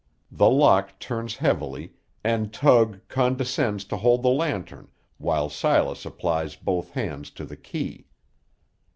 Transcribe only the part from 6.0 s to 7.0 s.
applies both